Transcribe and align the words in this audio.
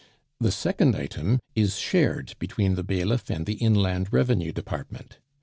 The 0.39 0.51
second 0.51 0.95
item 0.95 1.39
is 1.53 1.77
shared 1.77 2.33
between 2.39 2.73
the 2.73 2.81
bailiff 2.83 3.29
and 3.29 3.45
the 3.45 3.53
Inland 3.57 4.11
Revenue 4.11 4.51
Department. 4.51 5.19